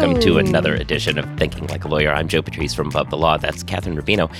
[0.00, 2.10] welcome to another edition of Thinking Like a Lawyer.
[2.10, 3.36] I'm Joe Patrice from Above the Law.
[3.36, 4.32] That's Kathryn Rubino.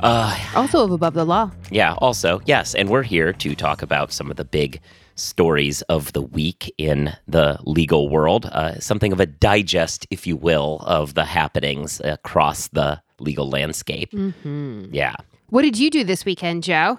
[0.00, 1.52] Uh, Also of Above the Law.
[1.70, 4.80] yeah, also, yes, and we're here to talk about some of the big
[5.14, 10.34] stories of the week in the legal world, uh, something of a digest, if you
[10.34, 14.10] will, of the happenings across the legal landscape.
[14.10, 14.86] Mm-hmm.
[14.90, 15.14] Yeah.
[15.50, 16.98] What did you do this weekend, Joe?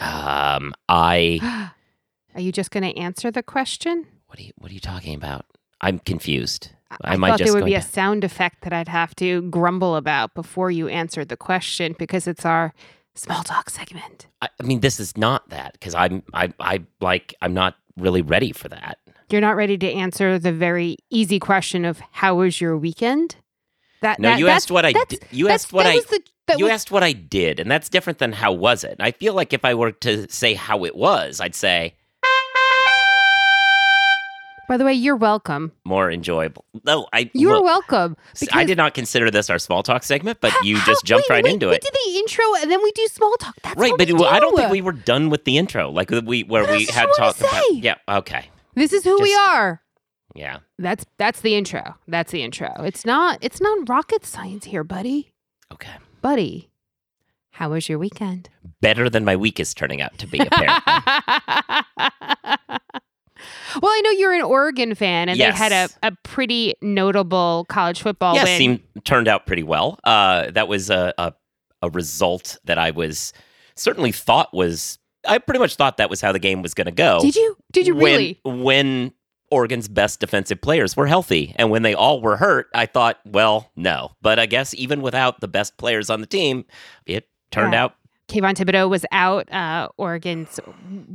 [0.00, 1.72] Um, I.
[2.36, 4.06] Are you just going to answer the question?
[4.28, 5.46] What are you What are you talking about?
[5.80, 6.70] I'm confused.
[7.02, 9.96] I, might thought just there would be a sound effect that I'd have to grumble
[9.96, 12.72] about before you answered the question because it's our
[13.14, 14.26] small talk segment.
[14.42, 18.22] I, I mean, this is not that because I'm I I like I'm not really
[18.22, 18.98] ready for that.
[19.30, 23.36] You're not ready to answer the very easy question of how was your weekend?
[24.02, 26.20] That No, that- you asked what I that's- di- you asked what I- the,
[26.58, 28.96] you was- asked what I did, and that's different than how was it.
[28.98, 31.94] I feel like if I were to say how it was, I'd say
[34.70, 35.72] By the way, you're welcome.
[35.84, 36.64] more enjoyable.
[36.86, 38.16] No, I You're look, welcome.
[38.52, 41.42] I did not consider this our small talk segment, but you just jumped Wait, right
[41.44, 41.82] wait, into we it.
[41.82, 43.56] We did the intro and then we do small talk.
[43.64, 46.44] That's Right, but we I don't think we were done with the intro, like we
[46.44, 47.64] where What we had talked about.
[47.72, 49.82] Yeah, okay, This is who we are.
[50.36, 51.96] yeah, That's that's the intro.
[52.06, 52.72] That's the intro.
[52.84, 55.32] It's not it's not rocket science here, buddy.
[55.72, 55.96] okay.
[56.22, 56.70] Buddy.
[57.50, 58.50] How was your weekend?
[58.80, 60.38] Better than my week is turning out to be.
[60.38, 60.92] Apparently,
[63.80, 68.00] well, I know you're an Oregon fan, and they had a, a pretty notable college
[68.02, 68.58] football yeah, win.
[68.58, 69.98] seemed turned out pretty well.
[70.04, 71.32] Uh, that was a, a
[71.82, 73.32] a result that I was
[73.76, 74.98] certainly thought was.
[75.26, 77.20] I pretty much thought that was how the game was going to go.
[77.20, 77.56] Did you?
[77.72, 78.40] Did you when, really?
[78.44, 79.12] When
[79.50, 83.70] Oregon's best defensive players were healthy, and when they all were hurt, I thought, well,
[83.76, 84.12] no.
[84.22, 86.64] But I guess even without the best players on the team,
[87.04, 87.84] it turned Yeah.
[87.84, 87.94] out.
[88.30, 89.52] Kayvon Thibodeaux was out.
[89.52, 90.60] Uh, Oregon's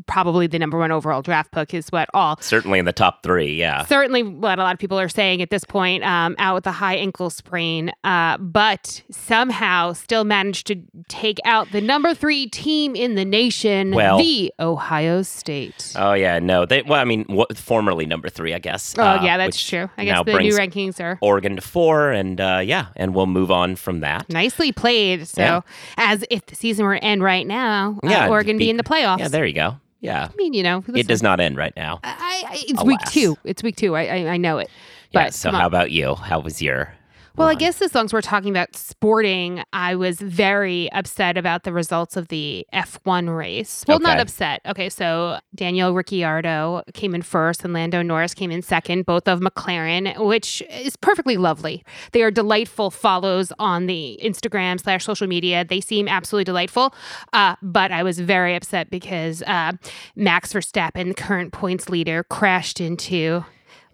[0.05, 3.53] probably the number one overall draft pick is what all Certainly in the top three,
[3.55, 3.85] yeah.
[3.85, 6.71] certainly what a lot of people are saying at this point um, out with a
[6.73, 12.95] high ankle sprain uh, but somehow still managed to take out the number three team
[12.95, 16.65] in the nation Well- the ohio state Oh yeah, no.
[16.65, 18.95] They well, I mean, what, formerly number three, I guess.
[18.97, 22.39] oh uh, yeah that's true i guess the new rankings are Oregon to four, and
[22.41, 24.29] uh, yeah, and we'll move on from that.
[24.29, 25.61] nicely played so Yeah.
[25.97, 29.19] as if the season were end right now uh, oregon be- be in the playoffs
[29.19, 29.77] Yeah, there you go.
[30.01, 31.99] Yeah, i mean you know it does not end right now.
[32.03, 34.69] I, I, it's week two it's week two i, I, I know it
[35.11, 35.29] Yeah.
[35.29, 35.61] So come on.
[35.61, 36.15] how about you?
[36.15, 36.93] How was your?
[37.37, 41.63] Well, I guess as long as we're talking about sporting, I was very upset about
[41.63, 43.83] the results of the F1 race.
[43.89, 44.61] Well, not upset.
[44.65, 49.41] Okay, so Daniel Ricciardo came in first and Lando Norris came in second, both of
[49.41, 51.83] McLaren, which is perfectly lovely.
[52.13, 55.65] They are delightful follows on the Instagram slash social media.
[55.65, 56.95] They seem absolutely delightful.
[57.33, 59.73] Uh, but I was very upset because uh,
[60.15, 63.43] Max Verstappen, the current points leader, crashed into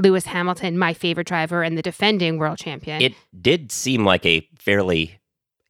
[0.02, 3.02] Lewis Hamilton, my favorite driver and the defending world champion.
[3.02, 5.20] It did seem like a fairly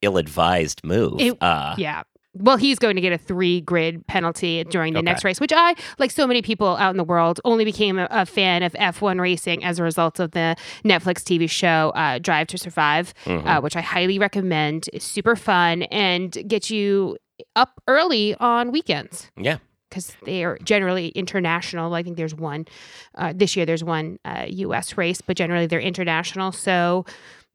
[0.01, 1.19] ill-advised move.
[1.19, 2.03] It- uh, Yeah.
[2.33, 5.03] Well, he's going to get a three grid penalty during the Okay.
[5.05, 8.07] next race, which I, like so many people out in the world, only became a,
[8.09, 10.55] a fan of F1 racing as a result of the
[10.85, 13.45] Netflix TV show uh, Drive to Survive, mhm.
[13.45, 14.89] uh, which I highly recommend.
[14.93, 17.17] It's super fun and gets you
[17.57, 19.57] up early on weekends yeah.
[19.91, 21.93] Because they are generally international.
[21.93, 22.65] I think there's one
[23.15, 23.65] uh, this year.
[23.67, 24.97] There's one uh, U.S.
[24.97, 26.51] race, but generally they're international.
[26.51, 27.05] So,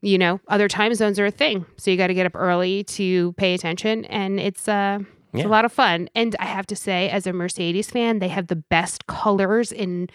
[0.02, 1.66] you know, other time zones are a thing.
[1.78, 4.98] So you got to get up early to pay attention, and it's uh,
[5.32, 5.48] it's Yeah.
[5.48, 6.08] a lot of fun.
[6.14, 10.08] And I have to say, as a Mercedes fan, they have the best colors in.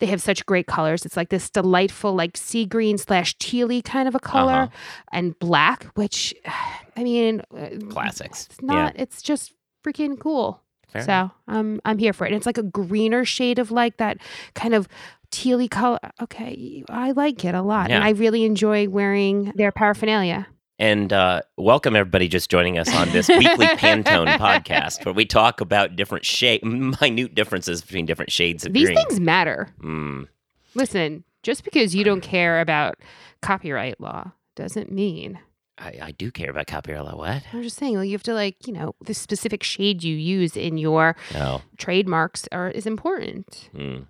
[0.00, 1.04] They have such great colors.
[1.04, 5.08] It's like this delightful, like sea green slash tealy kind of a color, Uh-huh.
[5.12, 6.32] and black, which,
[6.96, 8.46] I mean, uh, Classics.
[8.50, 8.92] It's not.
[8.96, 10.62] It's just freaking cool.
[10.88, 11.32] Fair so enough.
[11.46, 12.28] I'm I'm here for it.
[12.28, 14.18] And it's like a greener shade of like that
[14.54, 14.88] kind of
[15.30, 15.98] tealy color.
[16.22, 20.46] Okay, I like it a lot, and I really enjoy wearing their paraphernalia.
[20.80, 25.60] And uh, welcome everybody just joining us on this weekly Pantone podcast, where we talk
[25.60, 26.64] about different shade,
[27.00, 28.96] minute differences between different shades of These green.
[28.96, 29.68] things matter.
[29.82, 30.28] Mm,
[30.76, 32.96] Listen, just because you don't care about
[33.42, 35.40] copyright law doesn't mean.
[35.78, 37.16] I, I do care about copyright law.
[37.16, 37.42] What?
[37.52, 40.56] I'm just saying, well, you have to like, you know, the specific shade you use
[40.56, 41.62] in your No.
[41.76, 43.70] trademarks are is important.
[43.74, 44.06] Mm.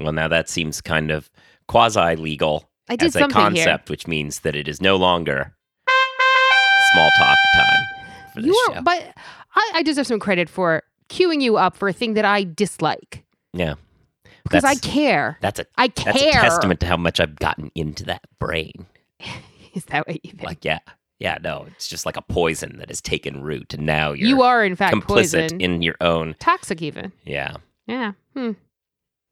[0.00, 1.30] Well, now that seems kind of
[1.68, 5.54] quasi legal I did as a concept, which means that it is no longer
[6.92, 7.84] small talk time
[8.34, 8.42] for here.
[8.42, 8.74] this You show.
[8.78, 9.14] are, but
[9.54, 13.24] I, I deserve some credit for queuing you up for a thing that I dislike
[13.52, 13.74] yeah,
[14.44, 15.36] because I care.
[15.42, 16.30] that's a I that's care.
[16.40, 18.86] a testament to how much I've gotten into that brain.
[19.74, 20.42] Is that what you think?
[20.42, 20.78] Like, yeah,
[21.22, 24.42] yeah, no, it's just like a poison that has taken root, and now you're you
[24.42, 25.06] are in fact complicit
[25.50, 25.60] poison.
[25.60, 26.34] in your own.
[26.40, 27.12] Toxic even.
[27.24, 27.56] Yeah.
[27.86, 28.12] Yeah.
[28.34, 28.52] Hmm.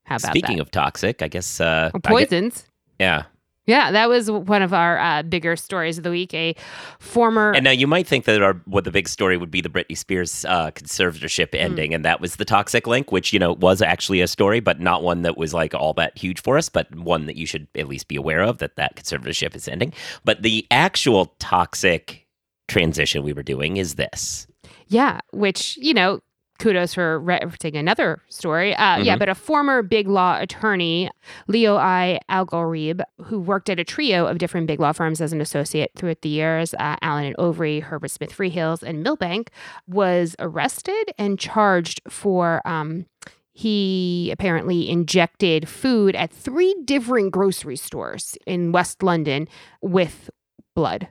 [0.05, 0.63] How about Speaking that?
[0.63, 1.61] of toxic, I guess.
[1.61, 2.65] Uh, Or I poisons.
[2.99, 3.25] yeah.
[3.71, 6.35] Yeah, that was one of our uh, bigger stories of the week.
[6.35, 6.57] A
[6.99, 7.53] former.
[7.53, 9.97] And now you might think that our what the big story would be the Britney
[9.97, 11.61] Spears uh, conservatorship Mm.
[11.61, 14.81] ending, and that was the toxic link, which you know was actually a story, but
[14.81, 17.69] not one that was like all that huge for us, but one that you should
[17.77, 19.93] at least be aware of that that conservatorship is ending.
[20.25, 22.27] But the actual toxic
[22.69, 24.47] transition we were doing is this.
[24.89, 26.21] Yeah, which, you know,
[26.61, 28.75] kudos for referencing another story.
[28.77, 29.19] Uh, Yeah, Mhm.
[29.19, 31.11] but a former big law attorney,
[31.49, 32.21] Leo I.
[32.31, 36.21] Algorib, who worked at a trio of different big law firms as an associate throughout
[36.23, 39.51] the years, uh, Allen and Overy, Herbert Smith Freehills, and Milbank,
[39.89, 42.63] was arrested and charged for.
[42.65, 43.07] Um,
[43.53, 49.49] he apparently injected food at three different grocery stores in West London
[49.83, 50.31] with
[50.75, 51.09] blood.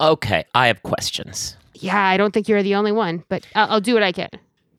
[0.00, 1.56] Okay, I have questions.
[1.74, 4.30] Yeah, I don't think you're the only one, but I'll, I'll do what I can.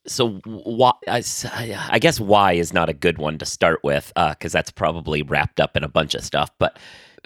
[0.08, 0.92] So why?
[1.08, 1.24] I
[1.90, 5.60] I guess why is not a good one to start with, because that's probably wrapped
[5.60, 6.52] up in a bunch of stuff.
[6.60, 6.78] But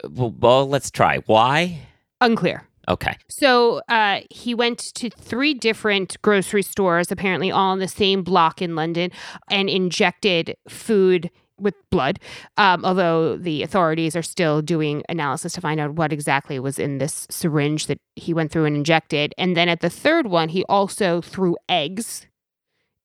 [0.10, 1.18] well, well, let's try.
[1.26, 1.80] Why?
[2.22, 2.64] Unclear.
[2.88, 3.16] Okay.
[3.30, 8.62] So uh, he went to three different grocery stores, apparently all in the same block
[8.62, 9.12] in London,
[9.52, 11.30] and injected food
[11.60, 12.20] with blood.
[12.58, 16.98] Um, although the authorities are still doing analysis to find out what exactly was in
[16.98, 19.36] this syringe that he went through and injected.
[19.38, 22.26] And then at the third one, he also threw eggs.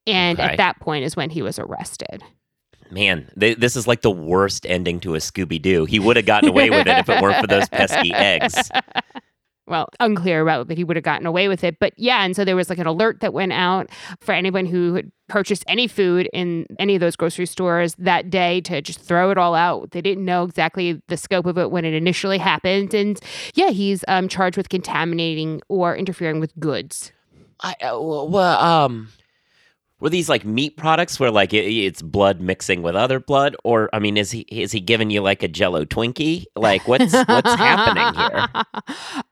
[0.07, 0.51] And Okay.
[0.51, 2.23] at that point is when he was arrested.
[2.91, 5.85] Man, th- this is like the worst ending to a Scooby Doo.
[5.87, 8.71] He would have gotten away with it if it weren't for those pesky eggs.
[9.67, 11.79] well, unclear about that he would have gotten away with it.
[11.81, 13.89] But yeah, and so there was like an alert that went out
[14.21, 18.61] for anyone who had purchased any food in any of those grocery stores that day
[18.61, 19.93] to just throw it all out.
[19.93, 22.93] They didn't know exactly the scope of it when it initially happened.
[22.93, 23.19] And
[23.55, 27.13] yeah, he's um, charged with contaminating or interfering with goods.
[27.61, 29.09] I uh, well, um,
[30.05, 33.89] were these like meat products where like it, it's blood mixing with other blood, or
[33.95, 36.45] I mean, is he is he giving you like a Jello Twinkie?
[36.55, 38.47] Like what's what's happening here?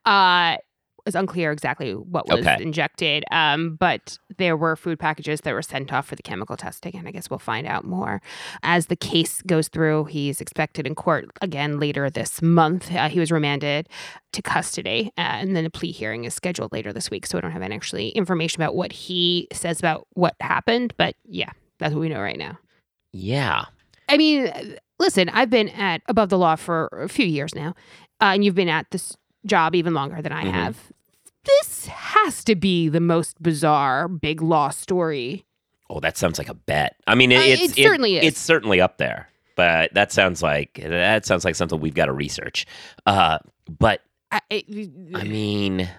[0.05, 0.57] Uh,
[1.05, 2.61] it's unclear exactly what was Okay.
[2.61, 6.95] injected, um, but there were food packages that were sent off for the chemical testing,
[6.95, 8.21] and I guess we'll find out more
[8.63, 10.05] as the case goes through.
[10.05, 12.91] He's expected in court again later this month.
[12.91, 13.89] Uh, he was remanded
[14.31, 17.25] to custody, uh, and then a plea hearing is scheduled later this week.
[17.25, 21.15] So I don't have any actually information about what he says about what happened, but
[21.25, 22.57] yeah, that's what we know right now.
[23.11, 23.65] Yeah,
[24.09, 24.51] I mean,
[24.99, 27.69] listen, I've been at Above the Law for a few years now,
[28.21, 29.15] uh, and you've been at this
[29.45, 30.51] job even longer than I Mhm.
[30.51, 30.77] have.
[31.45, 35.45] This has to be the most bizarre big law story.
[35.89, 36.95] Oh, that sounds like a bet.
[37.05, 38.25] I mean, it, Uh, it's it certainly is.
[38.25, 42.13] It's certainly up there, but that sounds like that sounds like something we've got to
[42.13, 42.65] research.
[43.05, 43.39] Uh,
[43.77, 44.01] but
[44.31, 44.63] I, I,
[45.15, 45.89] I mean,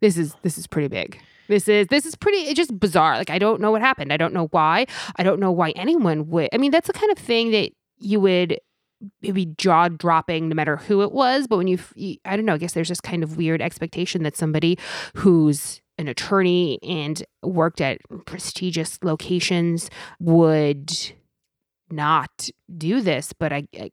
[0.00, 1.18] this is this is pretty big.
[1.48, 2.38] This is this is pretty.
[2.38, 3.18] It's just bizarre.
[3.18, 4.12] Like I don't know what happened.
[4.12, 4.86] I don't know why.
[5.16, 6.48] I don't know why anyone would.
[6.52, 8.58] I mean, that's the kind of thing that you would
[9.22, 11.46] it'd be jaw dropping no matter who it was.
[11.46, 11.78] But when you,
[12.24, 12.54] I don't know.
[12.54, 14.78] I guess there's this kind of weird expectation that somebody
[15.16, 20.92] who's an attorney and worked at prestigious locations would
[21.90, 23.32] not do this.
[23.32, 23.90] But I, I,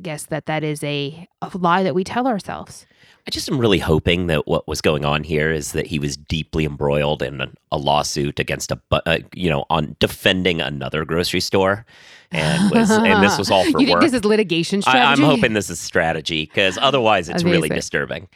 [0.00, 2.86] guess that that is a, a lie that we tell ourselves.
[3.26, 6.16] I just am really hoping that what was going on here is that he was
[6.16, 11.38] deeply embroiled in a, a lawsuit against a, uh, you know, on defending another grocery
[11.40, 11.86] store,
[12.32, 14.02] and was and this was all for you think work.
[14.02, 15.22] this is litigation I, strategy?
[15.22, 18.28] I'm hoping this is strategy because otherwise it's really disturbing.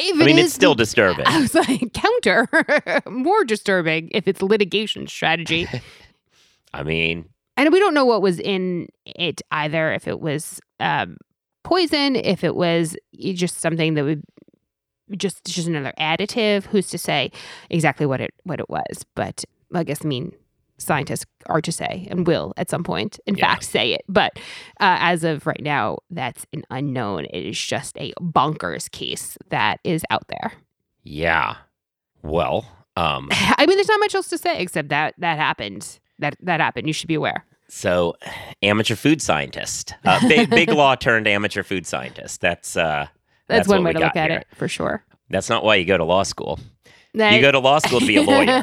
[0.00, 1.26] If I it mean, is- it's still disturbing.
[1.26, 2.46] I was like, counter,
[3.10, 5.66] more disturbing if it's litigation strategy.
[6.72, 9.92] I mean, and we don't know what was in it either.
[9.92, 11.16] If it was um,
[11.68, 12.96] poison, if it was
[13.34, 14.22] just something that would
[15.16, 16.64] just just another additive.
[16.66, 17.30] Who's to say
[17.70, 19.04] exactly what it what it was?
[19.14, 19.44] But
[19.74, 20.32] I guess I mean
[20.80, 23.46] scientists are to say and will at some point, in Yeah.
[23.48, 24.02] fact, say it.
[24.08, 24.32] But
[24.80, 27.24] uh, as of right now, that's an unknown.
[27.24, 30.52] It is just a bonkers case that is out there.
[31.02, 31.56] yeah.
[32.22, 35.98] Well, um, I mean, there's not much else to say except that that happened.
[36.18, 36.86] That that happened.
[36.88, 37.44] You should be aware.
[37.68, 38.14] So
[38.62, 42.40] amateur food scientist, uh, big, big law turned amateur food scientist.
[42.40, 43.06] That's uh,
[43.48, 44.40] That's, what one way to look at here.
[44.40, 45.04] it for sure.
[45.30, 46.58] That's not why you go to law school.
[47.14, 48.62] You go to law school to be a lawyer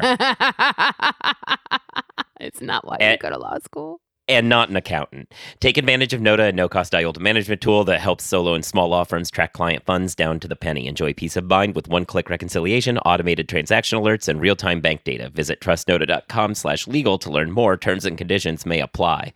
[2.40, 3.12] it's not why Eh.
[3.12, 4.00] you go to law school.
[4.28, 5.32] And not an accountant.
[5.60, 9.04] Take advantage of Nota, a no-cost IOLTA management tool that helps solo and small law
[9.04, 10.86] firms track client funds down to the penny.
[10.86, 15.30] Enjoy peace of mind with one-click reconciliation, automated transaction alerts, and real-time bank data.
[15.30, 17.76] Visit trustnota.com slash legal to learn more.
[17.76, 19.32] Terms and conditions may apply.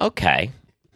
[0.00, 0.50] Okay.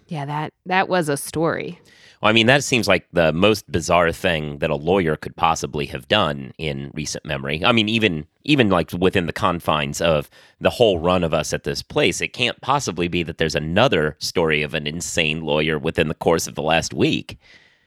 [0.08, 1.80] Yeah, that that was a story.
[2.20, 5.86] Well, I mean, that seems like the most bizarre thing that a lawyer could possibly
[5.86, 7.64] have done in recent memory.
[7.64, 10.28] I mean, even even like within the confines of
[10.60, 14.16] the whole run of us at this place, it can't possibly be that there's another
[14.18, 17.38] story of an insane lawyer within the course of the last week.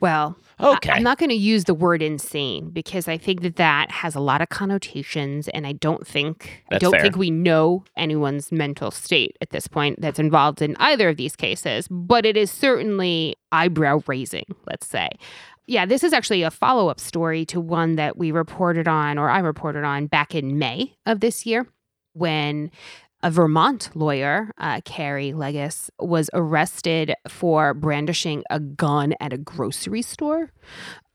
[0.01, 0.91] Well, Okay.
[0.91, 4.13] I, am not going to use the word insane because I think that that has
[4.13, 7.01] a lot of connotations, and I don't think I don't fair.
[7.01, 11.35] think we know anyone's mental state at this point that's involved in either of these
[11.35, 11.87] cases.
[11.89, 14.45] But it is certainly eyebrow raising.
[14.67, 15.09] Let's say.
[15.67, 19.29] Yeah, this is actually a follow up story to one that we reported on, or
[19.29, 21.65] I reported on back in May of this year
[22.13, 22.71] when
[23.23, 30.01] a Vermont lawyer, uh, Carrie Legis, was arrested for brandishing a gun at a grocery
[30.01, 30.51] store,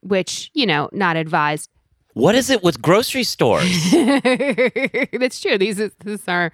[0.01, 1.71] which, you know, not advised.
[2.15, 3.91] What is it with grocery stores?
[3.93, 5.59] That's true.
[5.59, 6.51] These is, this is our,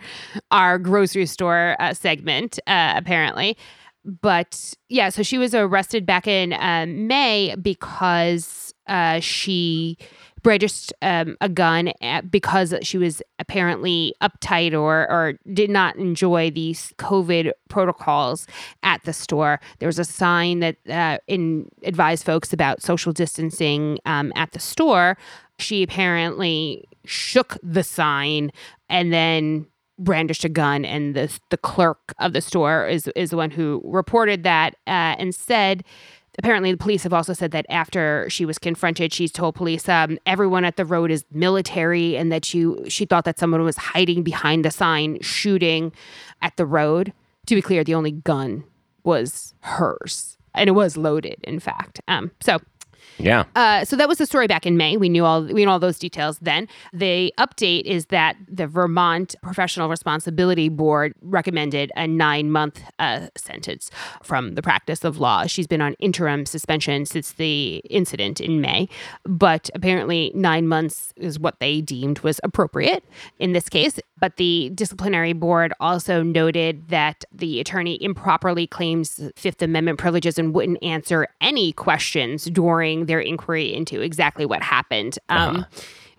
[0.51, 3.57] our grocery store uh, segment, uh, apparently.
[4.05, 9.99] But yeah, so she was arrested back in uh, May because uh, she
[10.43, 16.51] brandished um, a gun at, because she was apparently uptight or or did not enjoy
[16.51, 18.47] these COVID protocols
[18.83, 19.61] at the store.
[19.79, 24.61] There was a sign that uh, in advised folks about social distancing um, at the
[24.61, 25.17] store.
[25.59, 28.51] She apparently shook the sign
[28.89, 29.67] and then
[29.99, 33.81] brandished a gun and the the clerk of the store is is the one who
[33.85, 35.85] reported that uh, and said
[36.39, 40.19] apparently the police have also said that after she was confronted she's told police um,
[40.27, 44.23] everyone at the road is military and that you she thought that someone was hiding
[44.23, 45.93] behind the sign shooting
[46.41, 47.13] at the road.
[47.47, 48.65] To be clear the only gun
[49.03, 52.01] was hers and it was loaded in fact.
[52.09, 52.59] Um so
[53.23, 53.45] yeah.
[53.57, 54.97] uh, so that was the story back in May.
[54.97, 56.69] We knew all we knew all those details then.
[56.93, 63.91] The update is that the Vermont Professional Responsibility Board recommended a nine month uh, sentence
[64.23, 65.47] from the practice of law.
[65.47, 68.89] She's been on interim suspension since the incident in May,
[69.25, 73.05] but apparently nine months is what they deemed was appropriate
[73.39, 73.99] in this case.
[74.23, 80.55] But the disciplinary board also noted that the attorney improperly claims Fifth Amendment privileges and
[80.55, 85.19] wouldn't answer any questions during their inquiry into exactly what happened.
[85.29, 85.67] Um,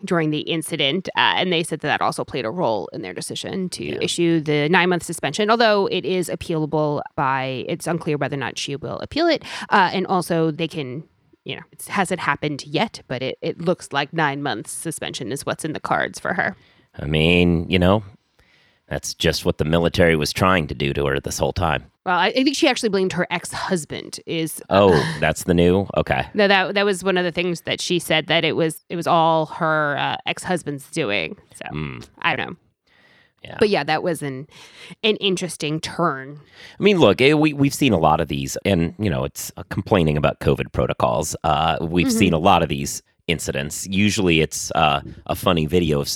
[0.03, 3.13] During the incident, uh, and they said that that also played a role in their
[3.13, 8.35] decision to issue the nine month suspension, although it is appealable by, it's unclear whether
[8.35, 9.45] or not she will appeal it.
[9.69, 11.05] Uh, and also, they can
[11.45, 15.45] you know, it hasn't happened yet, but it, it looks like nine months suspension is
[15.45, 16.55] what's in the cards for her.
[16.99, 18.03] I mean, you know,
[18.87, 21.85] that's just what the military was trying to do to her this whole time.
[22.05, 24.19] Well, I, I think she actually blamed her ex-husband.
[24.25, 25.87] Is Oh, that's the new?
[25.95, 26.27] Okay.
[26.33, 28.95] no, that that was one of the things that she said that it was it
[28.97, 31.37] was all her uh, ex-husband's doing.
[31.55, 32.55] So Mm, I don't know,
[33.41, 33.55] yeah.
[33.57, 34.47] but yeah, that was an
[35.01, 36.39] an interesting turn.
[36.79, 39.51] I mean, look, eh, we we've seen a lot of these, and you know, it's
[39.55, 41.37] uh, complaining about COVID protocols.
[41.45, 42.11] Uh, we've Mhm.
[42.19, 43.87] seen a lot of these incidents.
[43.87, 46.09] Usually, it's uh, a funny video of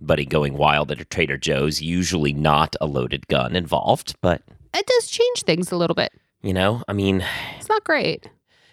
[0.00, 1.82] somebody going wild at a Trader Joe's.
[1.82, 4.40] Usually, not a loaded gun involved, but
[4.74, 6.10] It does change things a little bit.
[6.42, 7.22] you know, I mean,
[7.58, 8.30] It's not great.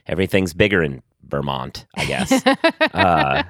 [0.07, 2.31] everything's bigger in Vermont, I guess.
[2.93, 3.43] uh,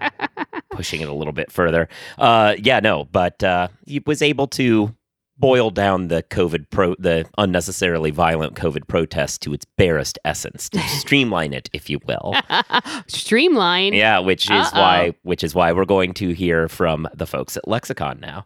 [0.71, 1.87] pushing it a little bit further.
[2.17, 4.95] Uh, yeah, no, but uh, he was able to
[5.39, 10.79] boil down the COVID pro, the unnecessarily violent COVID protest to its barest essence, to
[10.99, 12.33] streamline it, if you will.
[13.07, 13.93] Streamline.
[13.93, 14.79] Yeah, which is Uh-oh.
[14.79, 18.45] why, which is why we're going to hear from the folks at Lexicon now.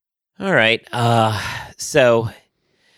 [0.41, 0.85] All right.
[0.91, 1.39] Uh,
[1.77, 2.29] so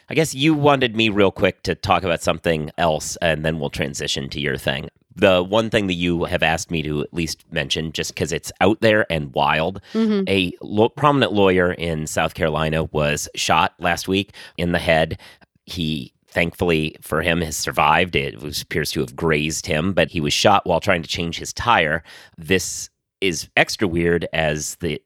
[0.10, 3.70] I guess you wanted me real quick to talk about something else, and then we'll
[3.70, 4.90] transition to your thing.
[5.16, 8.52] The one thing that you have asked me to at least mention, just because it's
[8.62, 10.28] out there and wild, Mhm.
[10.28, 15.20] a lo- prominent lawyer in South Carolina was shot last week in the head.
[15.66, 18.16] He thankfully for him has survived.
[18.16, 21.38] It was, appears to have grazed him, but he was shot while trying to change
[21.38, 22.04] his tire.
[22.38, 22.90] This
[23.22, 25.00] is extra weird as the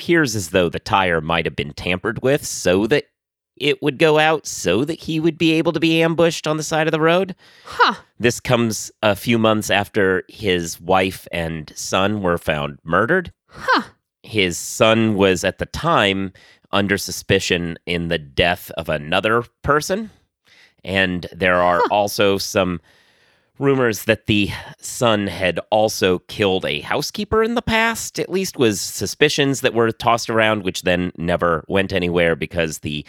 [0.00, 3.04] appears as though the tire might have been tampered with so that
[3.58, 6.62] it would go out so that he would be able to be ambushed on the
[6.62, 7.36] side of the road.
[7.66, 7.96] Huh.
[8.18, 13.30] This comes a few months after his wife and son were found murdered.
[13.50, 13.82] Huh.
[14.22, 16.32] His son was at the time
[16.72, 20.08] under suspicion in the death of another person.
[20.82, 21.88] And there are Huh.
[21.90, 22.80] also some
[23.60, 28.80] rumors that the son had also killed a housekeeper in the past, at least was
[28.80, 33.04] suspicions that were tossed around, which then never went anywhere because the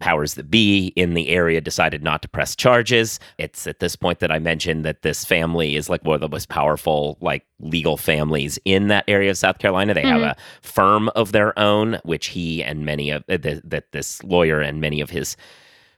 [0.00, 3.18] powers that be in the area decided not to press charges.
[3.36, 6.28] It's at this point that I mentioned that this family is like one of the
[6.28, 9.94] most powerful, like legal families in that area of South Carolina.
[9.94, 13.90] They have a firm of their own, which he and many of uh, th- that
[13.90, 15.36] this lawyer and many of his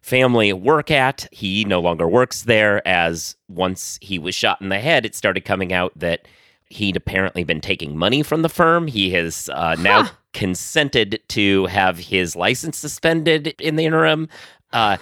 [0.00, 1.28] family work at.
[1.32, 5.44] He no longer works there, as once he was shot in the head, it started
[5.44, 6.26] coming out that
[6.68, 8.86] he'd apparently been taking money from the firm.
[8.86, 14.28] He has uh, now consented to have his license suspended in the interim.
[14.72, 14.96] Uh,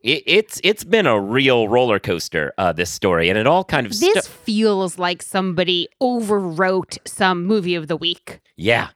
[0.00, 2.52] it, it's it's been a real roller coaster.
[2.58, 7.74] Uh, this story, and it all kind of This feels like somebody overwrote some movie
[7.74, 8.40] of the week.
[8.56, 8.88] yeah,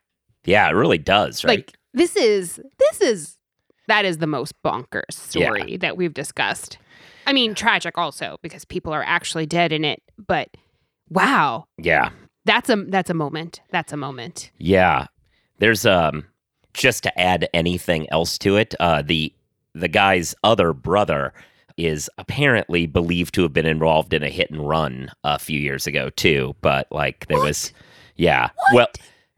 [0.44, 1.58] yeah, it really does, right?
[1.58, 3.37] Like this is this is
[3.88, 6.78] that is the most bonkers story that we've discussed.
[7.26, 10.48] I mean, tragic also because people are actually dead in it, but
[11.10, 12.10] wow, yeah,
[12.44, 13.60] that's a that's a moment.
[13.70, 14.50] That's a moment.
[14.58, 15.08] Yeah.
[15.58, 16.24] There's um
[16.72, 19.32] just to add anything else to it, uh the
[19.74, 21.34] the guy's other brother
[21.76, 25.86] is apparently believed to have been involved in a hit and run a few years
[25.86, 27.72] ago too, but like there was
[28.16, 28.50] yeah.
[28.74, 28.88] Well,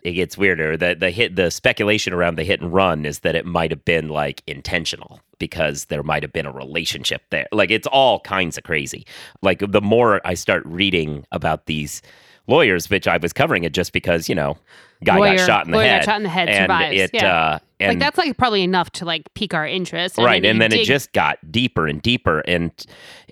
[0.02, 0.76] it gets weirder.
[0.76, 3.84] The the hit the speculation around the hit and run is that it might have
[3.84, 7.46] been like intentional because there might have been a relationship there.
[7.52, 9.06] Like it's all kinds of crazy.
[9.42, 12.02] Like the more I start reading about these
[12.46, 14.58] lawyers, which I was covering it just because, you know,
[15.04, 16.04] guy Lawyer- got shot in the lawyer got head.
[16.04, 17.34] shot in the head, and survives, It, yeah.
[17.34, 20.18] uh, and like that's like probably enough to like pique our interest.
[20.18, 22.70] right and you then it just got deeper and deeper and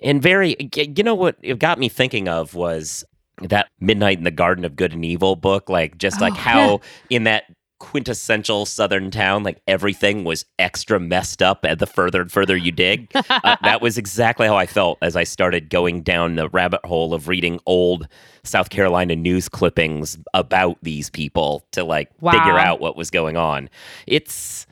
[0.01, 3.03] and very you know what it got me thinking of was
[3.43, 6.81] that midnight in the garden of good and evil book like just like Oh, how
[7.09, 7.45] in that
[7.79, 12.71] quintessential southern town like everything was extra messed up and the further and further you
[12.71, 13.09] dig.
[13.29, 17.13] Uh, that was exactly how i felt as i started going down the rabbit hole
[17.13, 18.05] of reading old
[18.43, 23.69] south carolina news clippings about these people to like figure out what was going on.
[24.07, 24.65] It's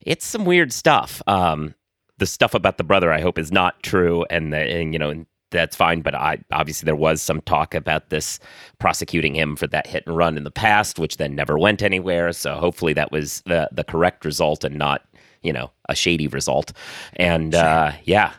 [0.00, 1.22] it's some weird stuff.
[1.26, 1.74] Um,
[2.18, 5.24] the stuff about the brother, I hope, is not true, and, the, and you know
[5.58, 6.02] that's fine.
[6.02, 8.38] But I obviously there was some talk about this
[8.78, 12.32] prosecuting him for that hit and run in the past, which then never went anywhere.
[12.32, 15.02] So hopefully that was the the correct result and not
[15.42, 16.72] you know a shady result.
[17.16, 18.32] And uh, yeah,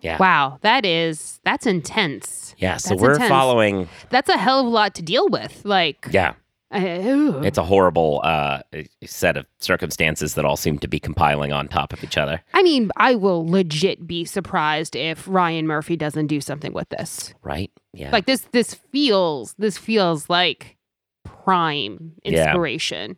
[0.00, 2.54] yeah, Wow, that is that's intense.
[2.58, 2.76] yeah.
[2.76, 3.28] So That's we're intense.
[3.28, 3.88] following.
[4.10, 5.64] That's a hell of a lot to deal with.
[5.64, 6.34] Like, Yeah,
[6.72, 8.60] it's a horrible uh,
[9.04, 12.42] set of circumstances that all seem to be compiling on top of each other.
[12.54, 17.34] I mean, I will legit be surprised if Ryan Murphy doesn't do something with this.
[17.42, 17.70] Right?
[17.92, 18.10] Yeah.
[18.10, 20.76] Like this, this feels this feels like
[21.24, 23.16] prime inspiration.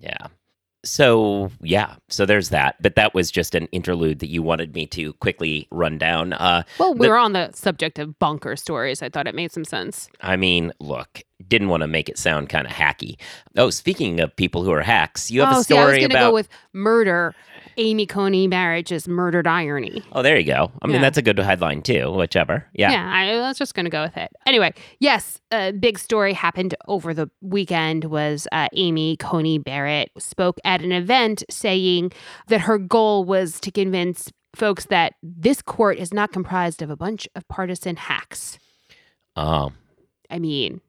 [0.00, 0.28] Yeah.
[0.84, 2.76] So yeah, so there's that.
[2.80, 6.32] But that was just an interlude that you wanted me to quickly run down.
[6.32, 9.02] Uh, Well, we were on the subject of bunker stories.
[9.02, 10.08] I thought it made some sense.
[10.20, 13.16] I mean, look, didn't want to make it sound kind of hacky.
[13.56, 16.06] Oh, speaking of people who are hacks, you have oh, a see, I was gonna
[16.06, 16.30] about.
[16.30, 17.34] go with murder.
[17.76, 20.02] Amy Coney Barrett's murdered irony.
[20.10, 20.72] oh, there you go.
[20.82, 21.00] I mean, Yeah.
[21.02, 22.10] that's a good headline too.
[22.10, 22.66] Whichever.
[22.72, 22.90] Yeah.
[22.90, 24.32] Yeah, I, I was just going to go with it.
[24.46, 30.58] Anyway, yes, a big story happened over the weekend was uh, Amy Coney Barrett spoke
[30.64, 32.10] at an event saying
[32.48, 36.96] that her goal was to convince folks that this court is not comprised of a
[36.96, 38.58] bunch of partisan hacks.
[39.36, 39.70] Oh,
[40.28, 40.80] I mean,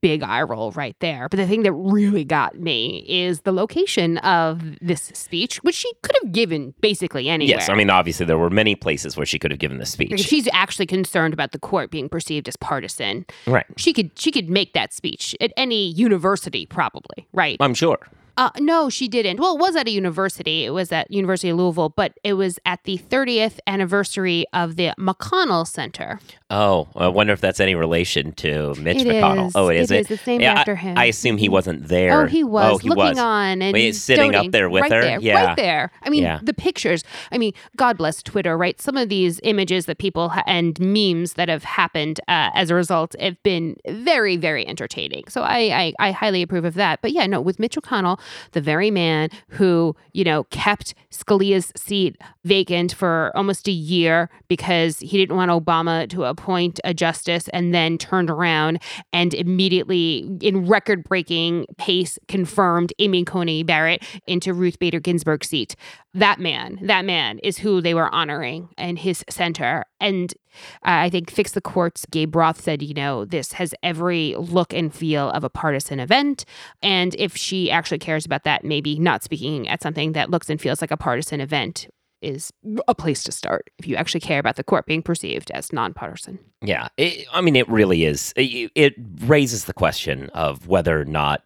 [0.00, 1.28] big eye roll right there.
[1.28, 5.90] But the thing that really got me is the location of this speech, which she
[6.02, 7.56] could have given basically anywhere.
[7.58, 7.68] yes.
[7.68, 10.28] I mean, obviously, there were many places where she could have given this Because speech.
[10.28, 13.26] she's actually concerned about the court being perceived as partisan.
[13.46, 13.66] right.
[13.76, 17.98] she could she could make that speech at any university probably right I'm sure.
[18.36, 21.56] uh, no she didn't well it was at a university it was at university of
[21.56, 27.34] louisville but it was at the 30th anniversary of the mcconnell center Oh, I wonder
[27.34, 29.48] if that's any relation to Mitch It McConnell.
[29.48, 29.52] is.
[29.54, 29.90] Oh, it is.
[29.90, 30.10] It is.
[30.12, 30.96] It's named Yeah, after him.
[30.96, 32.22] I, assume he wasn't there.
[32.22, 33.18] oh he was Oh, he looking was.
[33.18, 35.00] on and Wait, sitting up there with right her?
[35.02, 35.44] there, Yeah.
[35.46, 36.38] right there i mean Yeah.
[36.42, 40.42] the pictures i mean god bless twitter right some of these images that people ha-
[40.46, 45.42] and memes that have happened uh, as a result have been very very entertaining so
[45.42, 45.58] I,
[45.98, 48.18] I i highly approve of that but yeah no with mitch mcconnell
[48.52, 54.98] the very man who you know kept scalia's seat vacant for almost a year because
[55.00, 58.80] he didn't want obama to appoint a justice and then turned around
[59.12, 65.74] and immediately in record breaking pace confirmed amy coney barrett into ruth bader ginsburg's seat
[66.14, 70.34] that man that man is who they were honoring and his center and
[70.82, 74.72] uh, I think Fix the Court's, Gabe Roth said, you know, this has every look
[74.72, 76.44] and feel of a partisan event.
[76.82, 80.60] And if she actually cares about that, maybe not speaking at something that looks and
[80.60, 81.86] feels like a partisan event
[82.20, 82.52] is
[82.88, 86.38] a place to start if you actually care about the court being perceived as nonpartisan.
[86.62, 88.32] Yeah, it, I mean, it really is.
[88.36, 91.42] It, it raises the question of whether or not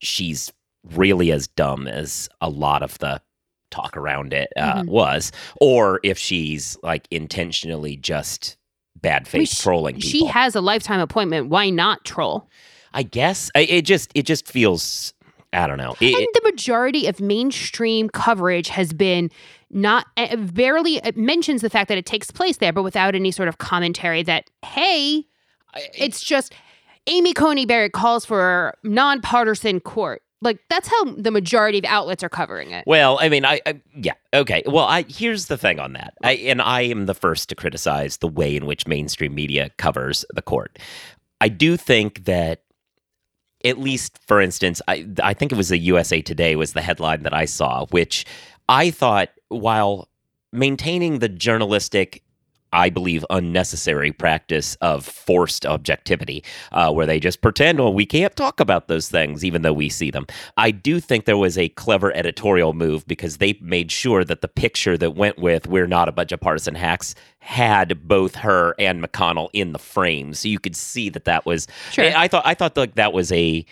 [0.00, 0.52] she's
[0.92, 3.20] really as dumb as a lot of the
[3.70, 4.86] talk around it uh, Mhm.
[4.86, 8.56] was, or if she's like intentionally just
[9.00, 10.10] bad faith I mean, she- trolling people.
[10.10, 11.48] She has a lifetime appointment.
[11.48, 12.48] Why not troll?
[12.92, 15.12] I guess I- it just it just feels
[15.52, 15.94] I don't know.
[16.00, 19.30] It- and the majority of mainstream coverage has been
[19.74, 23.48] not uh, barely mentions the fact that it takes place there, but without any sort
[23.48, 25.24] of commentary that hey,
[25.74, 26.54] I- it's just
[27.06, 30.22] Amy Coney Barrett calls for nonpartisan court.
[30.40, 32.84] Like that's how the majority of outlets are covering it.
[32.86, 34.62] Well, I mean, I, I yeah, okay.
[34.66, 38.18] Well, I here's the thing on that, I, and I am the first to criticize
[38.18, 40.78] the way in which mainstream media covers the court.
[41.40, 42.62] I do think that,
[43.64, 47.22] at least for instance, I I think it was the USA Today was the headline
[47.22, 48.26] that I saw, which
[48.68, 50.08] I thought while
[50.52, 52.22] maintaining the journalistic.
[52.72, 58.34] I believe unnecessary practice of forced objectivity, uh, where they just pretend, well, we can't
[58.34, 60.26] talk about those things, even though we see them.
[60.56, 64.48] I do think there was a clever editorial move because they made sure that the
[64.48, 69.00] picture that went with "We're not a bunch of partisan hacks" had both her and
[69.00, 71.68] McConnell in the frame, so you could see that that was.
[71.92, 72.06] Sure.
[72.06, 73.64] I, I thought I thought like that was a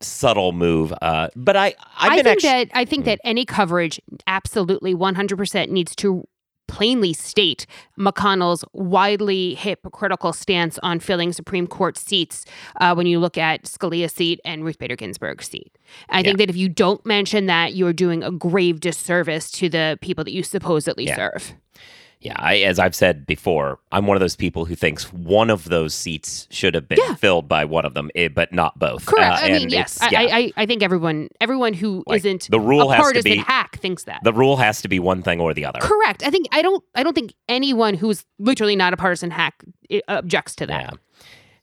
[0.00, 4.00] subtle move, uh, but I I've I think actu- that I think that any coverage
[4.26, 6.26] absolutely 100% needs to
[6.68, 7.64] plainly state
[7.96, 12.44] McConnell's widely hypocritical stance on filling Supreme Court seats
[12.80, 15.78] uh, when you look at Scalia's seat and Ruth Bader Ginsburg's seat.
[16.08, 19.96] I think that if you don't mention that, you're doing a grave disservice to the
[20.00, 21.14] people that you supposedly Yeah.
[21.16, 21.54] serve.
[22.20, 25.64] Yeah, I, as I've said before, I'm one of those people who thinks one of
[25.64, 27.14] those seats should have been Yeah.
[27.14, 29.04] filled by one of them, eh, but not both.
[29.06, 29.42] Correct.
[29.42, 30.00] Uh, I mean, and yes.
[30.00, 30.20] I, yeah.
[30.20, 33.36] I, I- I think everyone everyone who Like, not the rule a has to be-
[33.36, 34.20] hack thinks that.
[34.24, 35.78] the rule has to be one thing or the other.
[35.80, 36.24] Correct.
[36.26, 39.62] I think I don't I don't think anyone who's literally not a partisan hack
[40.08, 40.82] objects to that.
[40.82, 40.90] Yeah.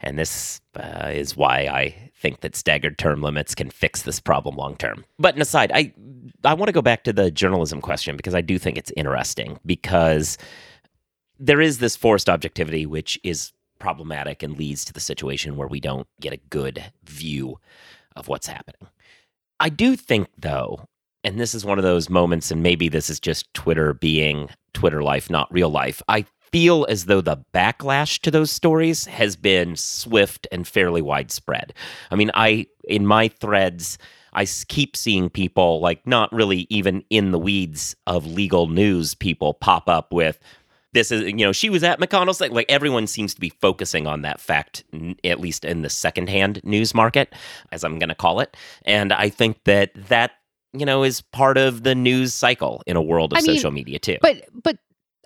[0.06, 4.56] And this uh, is why I think that staggered term limits can fix this problem
[4.58, 5.06] long term.
[5.18, 5.94] But an aside, I
[6.44, 9.60] I want to go back to the journalism question because I do think it's interesting
[9.66, 10.38] because
[11.40, 15.80] there is this forced objectivity which is problematic and leads to the situation where we
[15.80, 17.60] don't get a good view
[18.16, 18.88] of what's happening.
[19.60, 20.88] I do think though,
[21.24, 25.04] and this is one of those moments and maybe this is just Twitter being Twitter
[25.04, 26.02] life not real life.
[26.08, 31.74] I feel as though the backlash to those stories has been swift and fairly widespread.
[32.12, 33.98] I mean, I in my threads
[34.34, 39.54] I keep seeing people like not really even in the weeds of legal news people
[39.54, 40.40] pop up with
[40.94, 44.08] this is you know she was at McConnell's thing like everyone seems to be focusing
[44.08, 47.34] on that fact n- at least in the secondhand news market
[47.72, 50.32] as I'm going to call it and I think that that
[50.74, 53.72] you know is part of the news cycle in a world of I mean, social
[53.72, 54.18] media too.
[54.22, 54.78] But but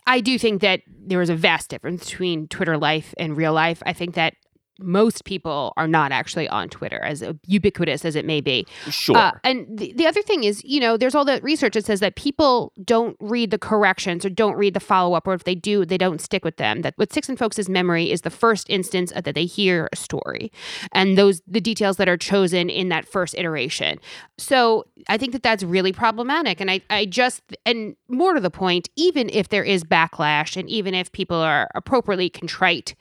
[0.06, 3.84] I do think that there is a vast difference between Twitter life and real life.
[3.86, 4.36] I think that
[4.80, 8.66] most people are not actually on Twitter, as ubiquitous as it may be.
[8.90, 9.18] sure.
[9.18, 12.00] Uh, and the, the other thing is, you know, there's all the research that says
[12.00, 15.56] that people don't read the corrections or don't read the follow up, or if they
[15.56, 16.82] do, they don't stick with them.
[16.82, 20.52] That what sticks in folks' memory is the first instance that they hear a story,
[20.92, 24.00] and those the details that are chosen in that first iteration.
[24.38, 26.62] So I think that that's really problematic.
[26.62, 30.70] And I, I just, and more to the point, even if there is backlash, and
[30.70, 32.96] even if people are appropriately contrite.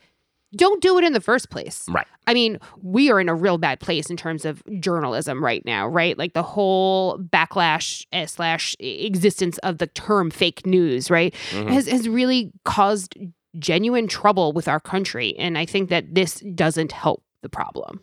[0.56, 1.84] Don't do it in the first place.
[1.88, 2.06] Right.
[2.26, 5.86] I mean, we are in a real bad place in terms of journalism right now,
[5.86, 6.16] right?
[6.18, 11.68] Like the whole backlash eh, slash existence of the term fake news, right, Mhm.
[11.70, 13.16] has has really caused
[13.58, 18.00] genuine trouble with our country, and I think that this doesn't help the problem.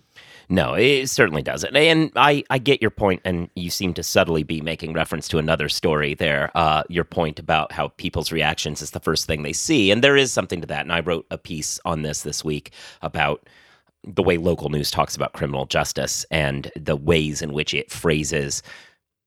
[0.49, 1.75] No, it certainly doesn't.
[1.75, 5.37] And I, I get your point, and you seem to subtly be making reference to
[5.37, 6.51] another story there.
[6.55, 9.91] Uh, your point about how people's reactions is the first thing they see.
[9.91, 10.81] And there is something to that.
[10.81, 13.47] And I wrote a piece on this this week about
[14.03, 18.61] the way local news talks about criminal justice and the ways in which it phrases.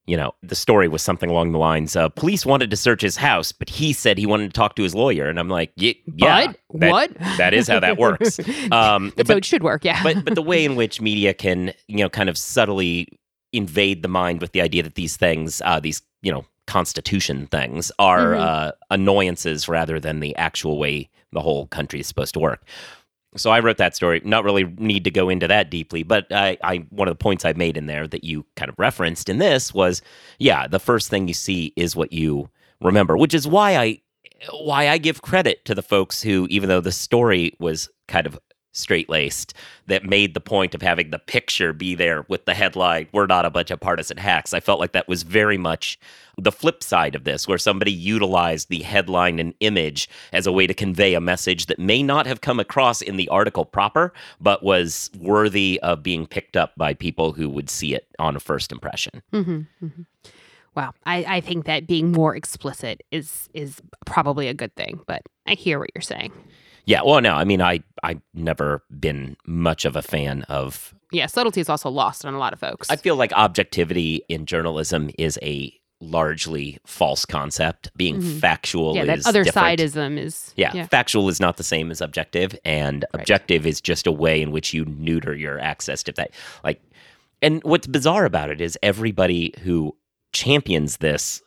[0.07, 3.17] You know, the story was something along the lines of police wanted to search his
[3.17, 5.27] house, but he said he wanted to talk to his lawyer.
[5.27, 7.13] And I'm like, yeah, but that- what?
[7.37, 8.39] that is how that works.
[8.71, 9.83] Um, That's but it should work.
[9.83, 10.01] Yeah.
[10.03, 13.09] but but the way in which media can you know kind of subtly
[13.53, 17.91] invade the mind with the idea that these things uh, these you know constitution things
[17.99, 18.39] are Mhm.
[18.41, 22.63] uh, annoyances rather than the actual way the whole country is supposed to work
[23.37, 24.21] so i wrote that story.
[24.23, 27.45] Not really need to go into that deeply but I, I one of the points
[27.45, 30.01] i made in there that you kind of referenced in this was
[30.39, 32.49] yeah the first thing you see is what you
[32.81, 34.01] remember which is why i
[34.51, 38.39] why i give credit to the folks who even though the story was kind of
[38.77, 39.53] straight laced
[39.87, 43.45] that made the point of having the picture be there with the headline, We're not
[43.45, 44.53] a bunch of partisan hacks.
[44.53, 45.99] I felt like that was very much
[46.37, 50.67] the flip side of this, where somebody utilized the headline and image as a way
[50.67, 54.61] to convey a message that may not have come across in the article proper, but
[54.61, 58.71] was worthy of being picked up by people who would see it on a first
[58.71, 59.23] impression.
[59.33, 60.01] Mm-hmm, mm-hmm.
[60.75, 65.23] Wow, I, I think that being more explicit is is probably a good thing, but
[65.47, 66.31] I hear what you're saying.
[66.87, 70.95] Yeah, well, no, I mean, I I've never been much of a fan of.
[71.11, 72.89] Yeah, subtlety is also lost on a lot of folks.
[72.89, 77.89] I feel like objectivity in journalism is a largely false concept.
[77.97, 78.39] Being Mhm.
[78.39, 79.79] factual yeah, is that other different.
[79.79, 80.85] sideism is Yeah, yeah.
[80.87, 83.21] factual is not the same as objective, and Right.
[83.21, 86.31] objective is just a way in which you neuter your access to that.
[86.63, 86.81] Like,
[87.41, 89.95] and what's bizarre about it is everybody who
[90.33, 91.41] champions this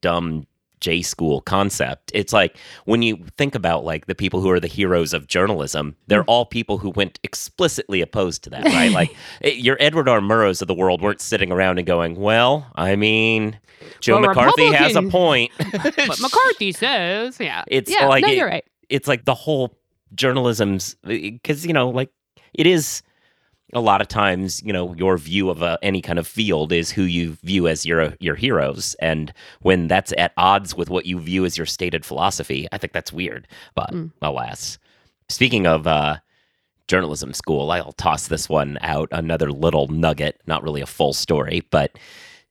[0.00, 0.46] dumb
[0.80, 2.10] J school concept.
[2.14, 5.96] It's like when you think about like the people who are the heroes of journalism,
[6.06, 6.28] they're Mm.
[6.28, 8.90] all people who went explicitly opposed to that, right?
[9.00, 10.20] like it, your Edward R.
[10.20, 13.58] Murrows of the world weren't sitting around and going, "Well, I mean,
[14.00, 18.36] Joe Well, McCarthy has a point." But McCarthy says, yeah, It's yeah, like no, it-
[18.36, 18.64] you're right.
[18.88, 19.76] it's like the whole
[20.14, 22.10] journalism's because you know like
[22.54, 23.02] it is
[23.74, 26.90] a lot of times you know your view of a, any kind of field is
[26.90, 28.94] who you view as your your heroes.
[29.00, 32.92] And when that's at odds with what you view as your stated philosophy i think
[32.92, 33.46] that's weird.
[33.74, 34.10] But Mm.
[34.22, 34.78] alas.
[35.28, 36.16] Speaking of uh
[36.86, 41.60] journalism school i'll toss this one out another little nugget not really a full story
[41.70, 41.98] but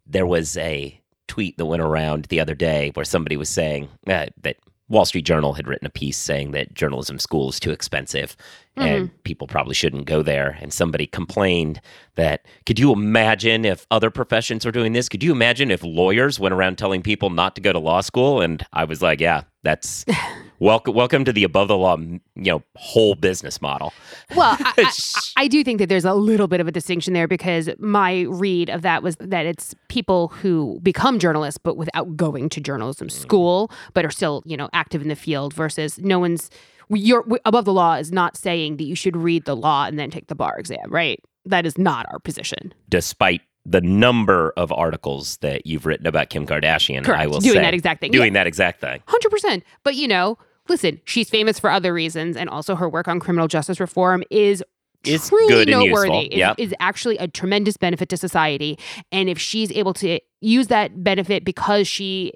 [0.05, 4.27] there was a tweet that went around the other day where somebody was saying uh,
[4.43, 4.57] that
[4.89, 8.37] Wall Street Journal had written a piece saying that journalism school is too expensive
[8.77, 8.87] mm-hmm.
[8.87, 10.57] and people probably shouldn't go there.
[10.61, 11.81] And somebody complained
[12.15, 15.09] that, could you imagine if other professions were doing this?
[15.09, 18.41] Could you imagine if lawyers went around telling people not to go to law school?
[18.41, 20.05] And I was like, yeah, that's
[20.59, 20.93] welcome.
[20.93, 23.93] Welcome to the above the law, you know, whole business model.
[24.35, 24.91] Well, I, I,
[25.43, 28.69] I do think that there's a little bit of a distinction there because my read
[28.69, 33.11] of that was that it's people who become journalists but without going to journalism mm.
[33.11, 36.49] school, but are still, you know, active in the field versus no one's
[36.89, 40.09] you're above the law is not saying that you should read the law and then
[40.09, 41.19] take the bar exam, right?
[41.45, 42.73] That is not our position.
[42.89, 47.29] Despite the number of articles that you've written about Kim Kardashian, I Correct.
[47.29, 48.11] will Doing say, that exact thing.
[48.11, 49.01] doing that exact thing.
[49.07, 49.63] Hundred percent.
[49.83, 50.37] But you know,
[50.69, 54.63] listen, she's famous for other reasons, and also her work on criminal justice reform is
[55.03, 56.27] Is truly noteworthy.
[56.33, 56.55] Is, Yep.
[56.59, 58.77] is actually a tremendous benefit to society,
[59.11, 62.33] and if she's able to use that benefit because she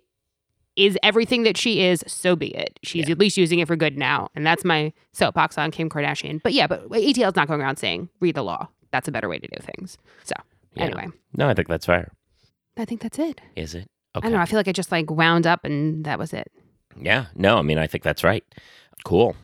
[0.78, 2.80] is everything that she is, so be it.
[2.84, 3.12] She's Yeah.
[3.14, 6.42] at least using it for good now, and that's my soapbox on Kim Kardashian.
[6.42, 8.70] But yeah, but ATL is not going around saying read the law.
[8.92, 9.98] That's a better way to do things.
[10.24, 10.34] So
[10.76, 10.84] Yeah.
[10.86, 12.12] anyway, No, I think that's fair.
[12.78, 13.42] I think that's it.
[13.56, 13.90] Is it?
[14.16, 14.38] I don't know.
[14.40, 16.50] I feel like I just like wound up, and that was it.
[17.00, 17.26] Yeah.
[17.36, 18.44] No, I mean, I think that's right.
[19.06, 19.36] Cool.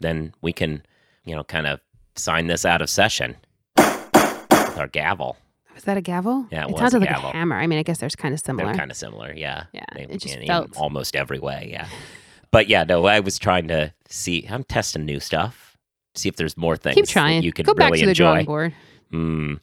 [0.00, 0.82] Then we can,
[1.24, 1.80] you know, kind of
[2.16, 3.36] sign this out of session
[3.76, 5.36] with our gavel.
[5.74, 6.46] Was that a gavel?
[6.50, 7.30] Yeah, it it sounded a like gavel.
[7.30, 7.56] a hammer.
[7.56, 8.66] I mean, I guess there's kind of similar.
[8.68, 9.32] They're kind of similar.
[9.34, 9.64] Yeah.
[9.72, 11.68] Yeah, They- it just in- felt- almost every way.
[11.72, 11.86] Yeah.
[12.50, 15.76] But yeah, no, I was trying to see, I'm testing new stuff,
[16.16, 17.42] see if there's more things Keep trying.
[17.42, 18.24] you could Go back really to the enjoy.
[18.24, 18.74] drawing board.
[19.10, 19.54] Hmm.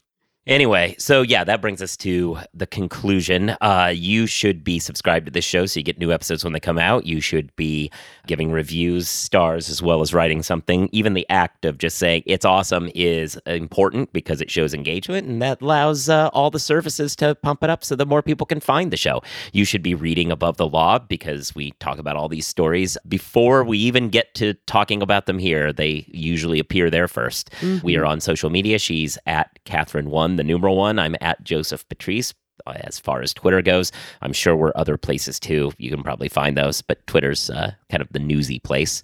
[0.48, 3.50] Anyway, so yeah, that brings us to the conclusion.
[3.60, 6.60] Uh, you should be subscribed to this show so you get new episodes when they
[6.60, 7.06] come out.
[7.06, 7.92] You should be
[8.28, 10.88] giving reviews, stars, as well as writing something.
[10.94, 15.42] Even the act of just saying it's awesome is important because it shows engagement and
[15.42, 18.62] that allows uh, all the services to pump it up so that more people can
[18.62, 19.22] find the show.
[19.52, 23.66] You should be reading Above the Law because we talk about all these stories before
[23.66, 25.74] we even get to talking about them here.
[25.74, 28.80] They usually appear there 1st We are on social media.
[28.80, 30.97] She's at Kathryn One, the numeral one.
[31.00, 32.34] I'm at Joseph Patrice.
[32.65, 35.71] uh, As far as Twitter goes, I'm sure we're other places too.
[35.78, 39.02] You can probably find those, but Twitter's uh, kind of the newsy place.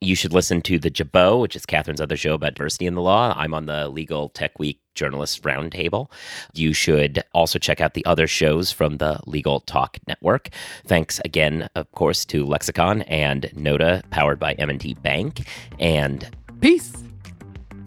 [0.00, 3.02] You should listen to the Jabot, which is Kathryn's other show about diversity in the
[3.02, 3.34] law.
[3.36, 6.10] I'm on the Legal Tech Week Journalists Roundtable.
[6.54, 10.48] You should also check out the other shows from the Legal Talk Network.
[10.86, 15.46] Thanks again, of course, to Lexicon and Nota, powered by M&T Bank.
[15.78, 16.28] And
[16.60, 16.92] Peace.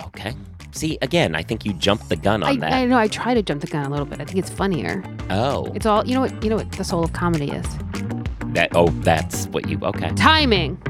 [0.05, 0.33] okay,
[0.71, 2.73] see again, I think you jumped the gun I, on that.
[2.73, 2.97] I know.
[2.97, 4.21] I try to jump the gun a little bit.
[4.21, 5.03] I think it's funnier.
[5.29, 6.21] oh, It's all you know.
[6.21, 6.57] What you know?
[6.57, 7.65] What the soul of comedy is
[8.53, 10.11] that oh, that's what you okay.
[10.15, 10.81] timing.